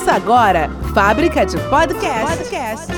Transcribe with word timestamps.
Ouça 0.00 0.12
agora 0.12 0.70
Fábrica 0.94 1.44
de 1.44 1.58
Podcast. 1.68 2.38
Podcast. 2.38 2.92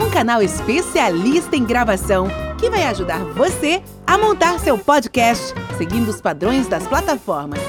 Um 0.00 0.08
canal 0.08 0.40
especialista 0.40 1.54
em 1.54 1.66
gravação 1.66 2.28
que 2.58 2.70
vai 2.70 2.84
ajudar 2.84 3.22
você 3.34 3.82
a 4.06 4.16
montar 4.16 4.58
seu 4.58 4.78
podcast 4.78 5.52
seguindo 5.76 6.08
os 6.08 6.22
padrões 6.22 6.66
das 6.66 6.86
plataformas. 6.86 7.60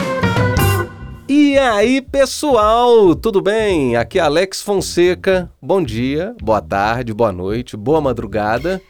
E 1.27 1.57
aí, 1.57 2.01
pessoal, 2.01 3.13
tudo 3.13 3.41
bem? 3.41 3.97
Aqui 3.97 4.19
é 4.19 4.21
Alex 4.21 4.61
Fonseca. 4.61 5.51
Bom 5.61 5.83
dia, 5.83 6.33
boa 6.41 6.61
tarde, 6.61 7.13
boa 7.13 7.33
noite, 7.33 7.75
boa 7.75 7.99
madrugada. 7.99 8.81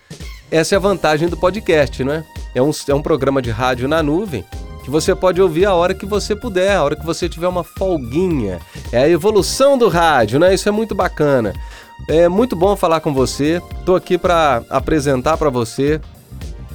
Essa 0.52 0.76
é 0.76 0.78
a 0.78 0.80
vantagem 0.80 1.28
do 1.28 1.38
podcast, 1.38 2.04
não 2.04 2.14
é? 2.14 2.24
É 2.54 2.62
um, 2.62 2.70
é 2.88 2.94
um 2.94 3.02
programa 3.02 3.42
de 3.42 3.50
rádio 3.50 3.88
na 3.88 4.04
nuvem 4.04 4.46
que 4.84 4.90
você 4.90 5.16
pode 5.16 5.42
ouvir 5.42 5.66
a 5.66 5.74
hora 5.74 5.94
que 5.94 6.06
você 6.06 6.36
puder, 6.36 6.76
a 6.76 6.84
hora 6.84 6.96
que 6.96 7.06
você 7.06 7.28
tiver 7.28 7.48
uma 7.48 7.64
folguinha. 7.64 8.60
É 8.92 9.00
a 9.00 9.10
evolução 9.10 9.78
do 9.78 9.88
rádio, 9.88 10.40
né? 10.40 10.54
Isso 10.54 10.68
é 10.68 10.72
muito 10.72 10.96
bacana. 10.96 11.54
É 12.08 12.28
muito 12.28 12.56
bom 12.56 12.76
falar 12.76 13.02
com 13.02 13.14
você. 13.14 13.62
Estou 13.80 13.96
aqui 13.96 14.18
para 14.18 14.64
apresentar 14.70 15.38
para 15.38 15.50
você 15.50 16.00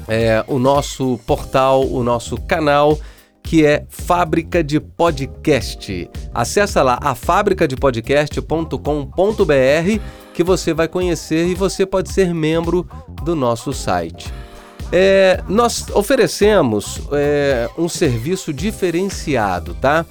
é, 0.06 0.44
o 0.46 0.58
nosso 0.58 1.18
portal, 1.26 1.86
o 1.86 2.02
nosso 2.02 2.36
canal 2.36 2.98
que 3.44 3.64
é 3.64 3.84
Fábrica 3.90 4.64
de 4.64 4.80
Podcast. 4.80 6.10
Acesse 6.32 6.80
lá 6.80 6.98
a 7.00 7.14
fabricadepodcast.com.br 7.14 10.00
que 10.32 10.42
você 10.42 10.72
vai 10.72 10.88
conhecer 10.88 11.46
e 11.46 11.54
você 11.54 11.84
pode 11.84 12.10
ser 12.10 12.34
membro 12.34 12.88
do 13.22 13.36
nosso 13.36 13.72
site. 13.72 14.32
É, 14.96 15.42
nós 15.48 15.86
oferecemos 15.92 17.00
é, 17.10 17.68
um 17.76 17.88
serviço 17.88 18.52
diferenciado, 18.52 19.74
tá? 19.74 20.06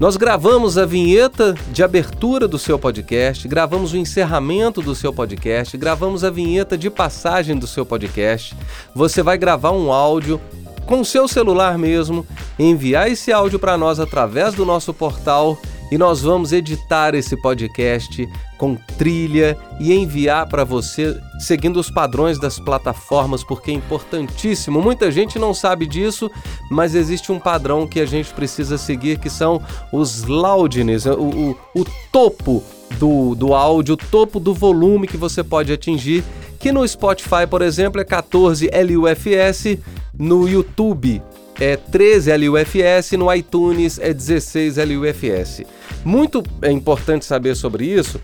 Nós 0.00 0.16
gravamos 0.16 0.78
a 0.78 0.86
vinheta 0.86 1.54
de 1.70 1.82
abertura 1.82 2.48
do 2.48 2.58
seu 2.58 2.78
podcast, 2.78 3.46
gravamos 3.46 3.92
o 3.92 3.96
encerramento 3.98 4.80
do 4.80 4.94
seu 4.94 5.12
podcast, 5.12 5.76
gravamos 5.76 6.24
a 6.24 6.30
vinheta 6.30 6.78
de 6.78 6.88
passagem 6.88 7.58
do 7.58 7.66
seu 7.66 7.84
podcast. 7.84 8.56
Você 8.94 9.22
vai 9.22 9.36
gravar 9.36 9.72
um 9.72 9.92
áudio 9.92 10.40
com 10.86 11.00
o 11.00 11.04
seu 11.04 11.28
celular 11.28 11.76
mesmo, 11.76 12.26
enviar 12.58 13.10
esse 13.10 13.30
áudio 13.30 13.58
para 13.58 13.76
nós 13.76 14.00
através 14.00 14.54
do 14.54 14.64
nosso 14.64 14.94
portal 14.94 15.58
e 15.90 15.96
nós 15.96 16.22
vamos 16.22 16.52
editar 16.52 17.14
esse 17.14 17.36
podcast 17.36 18.28
com 18.58 18.74
trilha 18.98 19.56
e 19.78 19.92
enviar 19.92 20.48
para 20.48 20.64
você 20.64 21.18
seguindo 21.38 21.78
os 21.78 21.90
padrões 21.90 22.38
das 22.38 22.58
plataformas, 22.58 23.44
porque 23.44 23.70
é 23.70 23.74
importantíssimo. 23.74 24.80
Muita 24.80 25.10
gente 25.10 25.38
não 25.38 25.54
sabe 25.54 25.86
disso, 25.86 26.30
mas 26.70 26.94
existe 26.94 27.30
um 27.30 27.38
padrão 27.38 27.86
que 27.86 28.00
a 28.00 28.06
gente 28.06 28.32
precisa 28.32 28.78
seguir, 28.78 29.18
que 29.18 29.30
são 29.30 29.62
os 29.92 30.24
loudness, 30.24 31.06
o, 31.06 31.12
o, 31.12 31.58
o 31.74 31.84
topo 32.10 32.64
do, 32.98 33.34
do 33.34 33.54
áudio, 33.54 33.94
o 33.94 33.96
topo 33.96 34.40
do 34.40 34.54
volume 34.54 35.06
que 35.06 35.16
você 35.16 35.44
pode 35.44 35.72
atingir, 35.72 36.24
que 36.58 36.72
no 36.72 36.86
Spotify, 36.86 37.46
por 37.48 37.62
exemplo, 37.62 38.00
é 38.00 38.04
14 38.04 38.70
LUFS, 38.70 39.78
no 40.18 40.48
YouTube 40.48 41.22
é 41.60 41.76
13 41.76 42.36
LUFS, 42.36 43.12
no 43.12 43.32
iTunes 43.32 43.98
é 43.98 44.12
16 44.12 44.76
LUFS. 44.76 45.62
Muito 46.04 46.42
é 46.62 46.70
importante 46.70 47.24
saber 47.24 47.54
sobre 47.54 47.86
isso, 47.86 48.20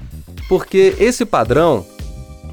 porque 0.48 0.94
esse 0.98 1.24
padrão 1.24 1.84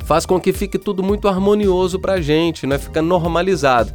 faz 0.05 0.25
com 0.25 0.39
que 0.39 0.51
fique 0.51 0.79
tudo 0.79 1.03
muito 1.03 1.27
harmonioso 1.27 1.99
para 1.99 2.13
a 2.13 2.21
gente, 2.21 2.65
né? 2.65 2.77
Fica 2.79 3.01
normalizado. 3.01 3.93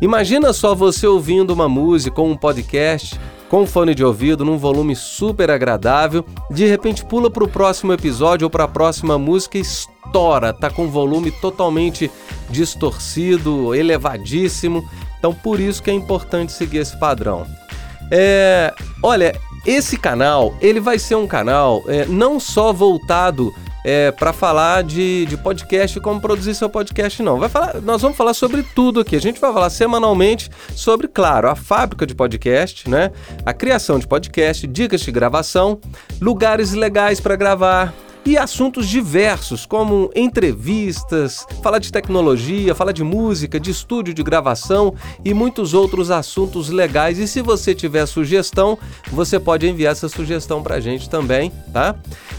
Imagina 0.00 0.52
só 0.52 0.74
você 0.74 1.06
ouvindo 1.06 1.52
uma 1.52 1.68
música 1.68 2.20
ou 2.20 2.28
um 2.28 2.36
podcast 2.36 3.18
com 3.54 3.68
fone 3.68 3.94
de 3.94 4.04
ouvido 4.04 4.44
num 4.44 4.58
volume 4.58 4.96
super 4.96 5.48
agradável, 5.48 6.26
de 6.50 6.66
repente 6.66 7.04
pula 7.04 7.30
para 7.30 7.44
o 7.44 7.48
próximo 7.48 7.92
episódio 7.92 8.46
ou 8.46 8.50
para 8.50 8.64
a 8.64 8.68
próxima 8.68 9.16
música 9.16 9.56
e 9.56 9.60
estoura, 9.60 10.52
tá 10.52 10.68
com 10.68 10.90
volume 10.90 11.30
totalmente 11.30 12.10
distorcido, 12.50 13.72
elevadíssimo. 13.72 14.84
Então 15.16 15.32
por 15.32 15.60
isso 15.60 15.80
que 15.80 15.88
é 15.88 15.94
importante 15.94 16.50
seguir 16.50 16.78
esse 16.78 16.98
padrão. 16.98 17.46
É, 18.10 18.74
olha, 19.00 19.38
esse 19.64 19.96
canal 19.96 20.52
ele 20.60 20.80
vai 20.80 20.98
ser 20.98 21.14
um 21.14 21.28
canal 21.28 21.84
é, 21.86 22.06
não 22.06 22.40
só 22.40 22.72
voltado 22.72 23.54
é, 23.84 24.10
para 24.10 24.32
falar 24.32 24.82
de, 24.82 25.26
de 25.26 25.36
podcast 25.36 26.00
como 26.00 26.20
produzir 26.20 26.54
seu 26.54 26.70
podcast, 26.70 27.22
não. 27.22 27.38
Vai 27.38 27.50
falar, 27.50 27.82
nós 27.82 28.00
vamos 28.00 28.16
falar 28.16 28.32
sobre 28.32 28.62
tudo 28.74 29.00
aqui. 29.00 29.14
A 29.14 29.20
gente 29.20 29.38
vai 29.38 29.52
falar 29.52 29.68
semanalmente 29.68 30.50
sobre, 30.74 31.06
claro, 31.06 31.48
a 31.48 31.54
fábrica 31.54 32.06
de 32.06 32.14
podcast, 32.14 32.88
né? 32.88 33.12
A 33.44 33.52
criação 33.52 33.98
de 33.98 34.06
podcast, 34.06 34.66
dicas 34.66 35.02
de 35.02 35.12
gravação, 35.12 35.78
lugares 36.20 36.72
legais 36.72 37.20
para 37.20 37.36
gravar, 37.36 37.92
e 38.26 38.38
assuntos 38.38 38.88
diversos, 38.88 39.66
como 39.66 40.10
entrevistas, 40.14 41.46
falar 41.62 41.78
de 41.78 41.92
tecnologia, 41.92 42.74
falar 42.74 42.92
de 42.92 43.04
música, 43.04 43.60
de 43.60 43.70
estúdio 43.70 44.14
de 44.14 44.22
gravação 44.22 44.94
e 45.24 45.34
muitos 45.34 45.74
outros 45.74 46.10
assuntos 46.10 46.68
legais. 46.70 47.18
E 47.18 47.28
se 47.28 47.42
você 47.42 47.74
tiver 47.74 48.06
sugestão, 48.06 48.78
você 49.10 49.38
pode 49.38 49.68
enviar 49.68 49.92
essa 49.92 50.08
sugestão 50.08 50.62
para 50.62 50.76
a 50.76 50.80
gente 50.80 51.08
também, 51.08 51.52
tá? 51.72 51.96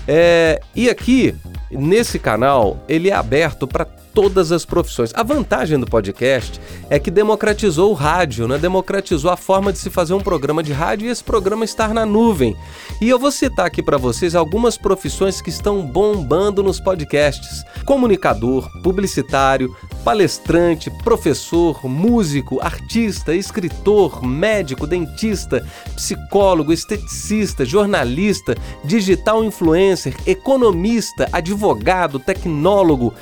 É, 0.07 0.59
e 0.75 0.90
aqui, 0.90 1.35
nesse 1.72 2.18
canal, 2.18 2.84
ele 2.88 3.09
é 3.09 3.13
aberto 3.13 3.68
para 3.68 3.85
todas 3.85 4.51
as 4.51 4.66
profissões. 4.66 5.12
A 5.13 5.22
vantagem 5.22 5.78
do 5.78 5.85
podcast 5.85 6.59
é 6.90 7.00
que 7.00 7.09
democratizou 7.09 7.91
o 7.91 7.94
rádio, 7.94 8.47
né? 8.47 8.57
democratizou 8.57 9.31
a 9.31 9.38
forma 9.38 9.72
de 9.72 9.79
se 9.79 9.90
fazer 9.90 10.13
um 10.13 10.22
programa 10.22 10.62
de 10.62 10.72
rádio 10.72 11.07
e 11.07 11.09
esse 11.09 11.23
programa 11.23 11.66
estar 11.66 11.94
na 11.94 12.06
nuvem. 12.06 12.56
E 13.01 13.09
eu 13.09 13.18
vou 13.18 13.31
citar 13.31 13.66
aqui 13.66 13.81
para 13.81 13.97
vocês 13.97 14.35
algumas 14.35 14.78
profissões 14.78 15.41
que 15.41 15.50
estão 15.50 15.85
bombando 15.85 16.62
nos 16.62 16.79
podcasts: 16.79 17.63
comunicador, 17.85 18.69
publicitário, 18.84 19.75
palestrante, 20.03 20.91
professor, 21.03 21.84
músico, 21.85 22.59
artista, 22.62 23.34
escritor, 23.34 24.24
médico, 24.24 24.85
dentista, 24.85 25.66
psicólogo, 25.95 26.72
esteticista, 26.72 27.66
jornalista, 27.66 28.56
digital 28.84 29.44
influencer, 29.44 30.16
economista, 30.28 31.28
advogado, 31.31 32.19
tecnólogo, 32.19 33.13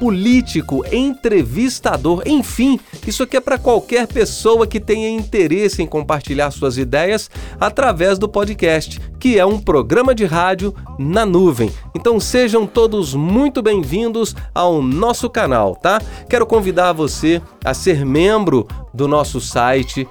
político, 0.00 0.82
entrevistador, 0.90 2.22
enfim, 2.24 2.80
isso 3.06 3.22
aqui 3.22 3.36
é 3.36 3.40
para 3.40 3.58
qualquer 3.58 4.06
pessoa 4.06 4.66
que 4.66 4.80
tenha 4.80 5.10
interesse 5.10 5.82
em 5.82 5.86
compartilhar 5.86 6.50
suas 6.50 6.78
ideias 6.78 7.30
através 7.60 8.18
do 8.18 8.26
podcast, 8.26 8.98
que 9.20 9.38
é 9.38 9.44
um 9.44 9.60
programa 9.60 10.14
de 10.14 10.24
rádio 10.24 10.74
na 10.98 11.26
nuvem. 11.26 11.70
Então 11.94 12.18
sejam 12.18 12.66
todos 12.66 13.14
muito 13.14 13.60
bem-vindos 13.60 14.34
ao 14.54 14.80
nosso 14.80 15.28
canal, 15.28 15.76
tá? 15.76 16.00
Quero 16.28 16.46
convidar 16.46 16.94
você 16.94 17.42
a 17.62 17.74
ser 17.74 18.04
membro 18.06 18.66
do 18.94 19.06
nosso 19.06 19.40
site, 19.40 20.08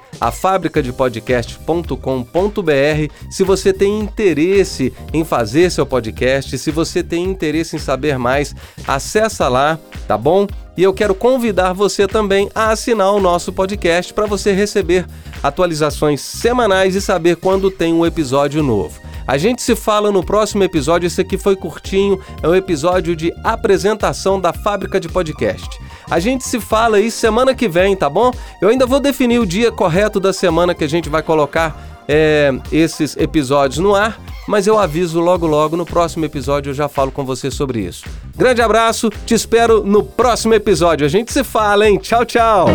a. 2.62 3.10
Se 3.28 3.42
você 3.42 3.72
tem 3.72 3.98
interesse 3.98 4.92
em 5.12 5.24
fazer 5.24 5.70
seu 5.70 5.84
podcast, 5.84 6.56
se 6.56 6.70
você 6.70 7.02
tem 7.02 7.24
interesse 7.24 7.74
em 7.74 7.80
saber 7.80 8.16
mais, 8.16 8.54
acessa 8.86 9.48
lá, 9.48 9.78
tá 10.06 10.16
bom? 10.16 10.46
E 10.76 10.82
eu 10.82 10.94
quero 10.94 11.14
convidar 11.14 11.72
você 11.72 12.06
também 12.06 12.48
a 12.54 12.70
assinar 12.70 13.12
o 13.12 13.20
nosso 13.20 13.52
podcast 13.52 14.14
para 14.14 14.26
você 14.26 14.52
receber 14.52 15.04
atualizações 15.42 16.20
semanais 16.20 16.94
e 16.94 17.00
saber 17.00 17.36
quando 17.36 17.70
tem 17.70 17.92
um 17.92 18.04
episódio 18.04 18.62
novo. 18.62 19.00
A 19.26 19.38
gente 19.38 19.62
se 19.62 19.76
fala 19.76 20.10
no 20.10 20.24
próximo 20.24 20.64
episódio. 20.64 21.06
Esse 21.06 21.20
aqui 21.20 21.38
foi 21.38 21.54
curtinho, 21.54 22.18
é 22.42 22.48
um 22.48 22.54
episódio 22.54 23.14
de 23.14 23.32
apresentação 23.44 24.40
da 24.40 24.52
fábrica 24.52 24.98
de 24.98 25.08
podcast. 25.08 25.68
A 26.10 26.18
gente 26.18 26.42
se 26.42 26.58
fala 26.58 26.96
aí 26.96 27.10
semana 27.10 27.54
que 27.54 27.68
vem, 27.68 27.94
tá 27.94 28.10
bom? 28.10 28.32
Eu 28.60 28.68
ainda 28.68 28.86
vou 28.86 28.98
definir 28.98 29.38
o 29.38 29.46
dia 29.46 29.70
correto 29.70 30.18
da 30.18 30.32
semana 30.32 30.74
que 30.74 30.82
a 30.82 30.88
gente 30.88 31.08
vai 31.08 31.22
colocar 31.22 31.80
é, 32.08 32.50
esses 32.72 33.16
episódios 33.16 33.78
no 33.78 33.94
ar, 33.94 34.20
mas 34.48 34.66
eu 34.66 34.76
aviso 34.76 35.20
logo 35.20 35.46
logo 35.46 35.76
no 35.76 35.86
próximo 35.86 36.24
episódio 36.24 36.70
eu 36.70 36.74
já 36.74 36.88
falo 36.88 37.12
com 37.12 37.24
você 37.24 37.52
sobre 37.52 37.78
isso. 37.82 38.04
Grande 38.36 38.60
abraço, 38.60 39.10
te 39.24 39.32
espero 39.32 39.84
no 39.84 40.02
próximo 40.02 40.54
episódio. 40.54 41.06
A 41.06 41.08
gente 41.08 41.32
se 41.32 41.44
fala, 41.44 41.88
hein? 41.88 41.98
Tchau, 41.98 42.24
tchau. 42.24 42.66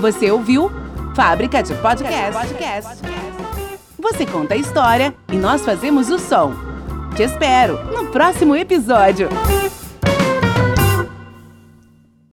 Você 0.00 0.30
ouviu 0.30 0.70
Fábrica 1.14 1.62
de 1.62 1.74
Podcast. 1.74 2.32
Podcast. 2.32 3.02
Você 3.98 4.24
conta 4.24 4.54
a 4.54 4.56
história 4.56 5.14
e 5.30 5.36
nós 5.36 5.62
fazemos 5.62 6.08
o 6.08 6.18
som. 6.18 6.54
Te 7.16 7.22
espero 7.24 7.84
no 7.92 8.06
próximo 8.06 8.54
episódio. 8.54 9.28